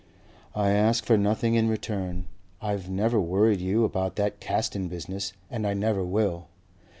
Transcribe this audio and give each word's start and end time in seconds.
"I 0.55 0.71
ask 0.71 1.05
for 1.05 1.15
nothing 1.15 1.53
in 1.53 1.69
return. 1.69 2.25
I've 2.59 2.89
never 2.89 3.21
worried 3.21 3.61
you 3.61 3.83
about 3.83 4.15
that 4.15 4.39
Caston 4.39 4.87
business 4.87 5.31
and 5.51 5.67
I 5.67 5.75
never 5.75 6.03
will. 6.03 6.47